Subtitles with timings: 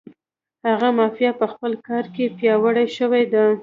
[0.67, 3.43] هغه مافیا په خپل کار کې پیاوړې شوې ده.